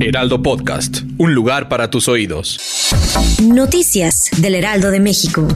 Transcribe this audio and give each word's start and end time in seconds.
Heraldo 0.00 0.42
Podcast. 0.42 1.00
Un 1.16 1.34
lugar 1.34 1.68
para 1.68 1.90
tus 1.90 2.08
oídos. 2.08 2.92
Noticias 3.42 4.30
del 4.36 4.54
Heraldo 4.54 4.90
de 4.90 5.00
México. 5.00 5.48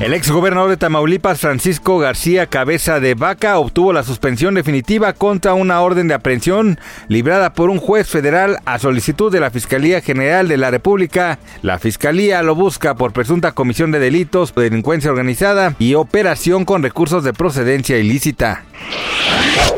El 0.00 0.14
ex 0.14 0.30
gobernador 0.30 0.70
de 0.70 0.78
Tamaulipas, 0.78 1.40
Francisco 1.40 1.98
García 1.98 2.46
Cabeza 2.46 3.00
de 3.00 3.14
Vaca, 3.14 3.58
obtuvo 3.58 3.92
la 3.92 4.02
suspensión 4.02 4.54
definitiva 4.54 5.12
contra 5.12 5.52
una 5.52 5.82
orden 5.82 6.08
de 6.08 6.14
aprehensión 6.14 6.78
librada 7.08 7.52
por 7.52 7.68
un 7.68 7.78
juez 7.78 8.08
federal 8.08 8.60
a 8.64 8.78
solicitud 8.78 9.30
de 9.30 9.40
la 9.40 9.50
Fiscalía 9.50 10.00
General 10.00 10.48
de 10.48 10.56
la 10.56 10.70
República. 10.70 11.38
La 11.60 11.78
Fiscalía 11.78 12.42
lo 12.42 12.54
busca 12.54 12.94
por 12.94 13.12
presunta 13.12 13.52
comisión 13.52 13.90
de 13.90 13.98
delitos, 13.98 14.54
delincuencia 14.54 15.10
organizada 15.10 15.74
y 15.78 15.94
operación 15.94 16.64
con 16.64 16.82
recursos 16.82 17.22
de 17.22 17.34
procedencia 17.34 17.98
ilícita. 17.98 18.64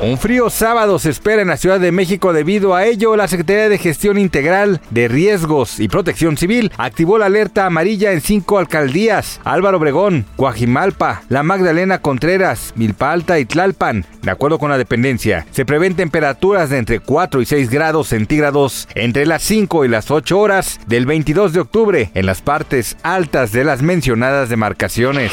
Un 0.02 0.18
frío 0.18 0.50
sábado 0.50 0.98
se 0.98 1.10
espera 1.10 1.42
en 1.42 1.48
la 1.48 1.56
Ciudad 1.56 1.78
de 1.78 1.92
México. 1.92 2.32
Debido 2.32 2.74
a 2.74 2.84
ello, 2.84 3.14
la 3.14 3.28
Secretaría 3.28 3.68
de 3.68 3.78
Gestión 3.78 4.18
Integral 4.18 4.80
de 4.90 5.06
Riesgos 5.06 5.78
y 5.78 5.86
Protección 5.86 6.36
Civil 6.36 6.72
activó 6.76 7.18
la 7.18 7.26
alerta 7.26 7.66
amarilla 7.66 8.10
en 8.10 8.20
cinco 8.20 8.58
alcaldías: 8.58 9.40
Álvaro 9.44 9.76
Obregón, 9.78 10.26
Coajimalpa, 10.34 11.22
La 11.28 11.44
Magdalena 11.44 12.00
Contreras, 12.00 12.72
Milpa 12.74 13.12
Alta 13.12 13.38
y 13.38 13.44
Tlalpan. 13.44 14.04
De 14.22 14.32
acuerdo 14.32 14.58
con 14.58 14.70
la 14.70 14.78
dependencia, 14.78 15.46
se 15.52 15.64
prevén 15.64 15.94
temperaturas 15.94 16.68
de 16.68 16.78
entre 16.78 16.98
4 16.98 17.40
y 17.40 17.46
6 17.46 17.70
grados 17.70 18.08
centígrados 18.08 18.88
entre 18.96 19.24
las 19.24 19.42
5 19.42 19.84
y 19.84 19.88
las 19.88 20.10
8 20.10 20.36
horas 20.36 20.80
del 20.88 21.06
22 21.06 21.52
de 21.52 21.60
octubre 21.60 22.10
en 22.14 22.26
las 22.26 22.42
partes 22.42 22.96
altas 23.04 23.52
de 23.52 23.62
las 23.62 23.82
mencionadas 23.82 24.48
demarcaciones. 24.48 25.30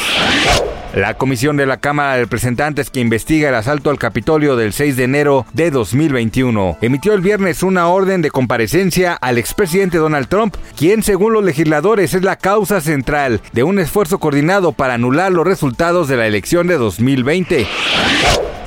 La 0.94 1.14
comisión 1.14 1.56
de 1.56 1.68
la 1.68 1.78
Cámara 1.78 2.14
de 2.14 2.22
Representantes 2.22 2.90
que 2.90 3.00
investiga 3.00 3.50
el 3.50 3.56
asalto 3.56 3.92
al 3.92 4.00
Capitolio 4.00 4.56
del 4.56 4.74
6 4.74 4.98
de 4.98 5.04
enero 5.04 5.46
de 5.54 5.70
2021 5.70 6.78
emitió 6.82 7.14
el 7.14 7.22
viernes 7.22 7.62
una 7.62 7.88
orden 7.88 8.24
de 8.24 8.32
comparecencia 8.32 9.14
al 9.14 9.38
expresidente 9.38 10.00
Donald 10.00 10.28
Trump, 10.28 10.56
quien 10.76 11.04
según 11.04 11.34
los 11.34 11.44
legisladores 11.44 12.16
es 12.16 12.24
la 12.24 12.38
causa 12.38 12.82
central 12.82 13.40
de 13.54 13.64
un 13.64 13.78
esfuerzo 13.78 14.20
coordinado 14.20 14.72
para 14.72 14.96
anular 14.96 15.32
los 15.32 15.46
resultados 15.46 16.08
de 16.08 16.18
la 16.18 16.26
elección 16.26 16.66
de 16.66 16.78
2020. 16.78 17.68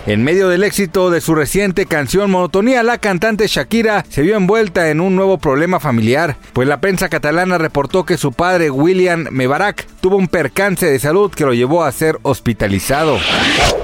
En 0.05 0.25
medio 0.25 0.49
del 0.49 0.65
éxito 0.65 1.11
de 1.11 1.21
su 1.21 1.33
reciente 1.35 1.87
canción 1.87 2.29
Monotonía, 2.29 2.83
la 2.83 2.99
cantante 2.99 3.47
Shakira 3.47 4.05
se 4.09 4.23
vio 4.23 4.37
envuelta 4.37 4.91
en 4.91 5.01
un 5.01 5.15
nuevo 5.15 5.39
problema 5.39 5.79
familiar, 5.79 6.37
pues 6.53 6.67
la 6.67 6.81
prensa 6.81 7.09
catalana 7.09 7.57
reportó 7.57 8.05
que 8.05 8.17
su 8.17 8.33
padre 8.33 8.71
William 8.71 9.29
Mebarak 9.31 9.87
tuvo 10.01 10.17
un 10.17 10.27
percance 10.27 10.87
de 10.87 10.99
salud 10.99 11.31
que 11.31 11.45
lo 11.45 11.55
llevó 11.55 11.85
a 11.85 11.93
ser 11.93 12.19
hospitalizado. 12.23 13.17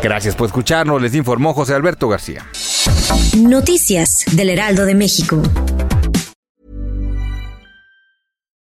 Gracias 0.03 0.35
por 0.35 0.47
escucharnos, 0.47 1.01
les 1.01 1.15
informó 1.15 1.55
José 1.55 1.75
Alberto 1.75 2.09
García. 2.09 2.45
Noticias 3.37 4.25
del 4.33 4.51
Heraldo 4.51 4.87
de 4.87 4.97
México. 4.97 5.41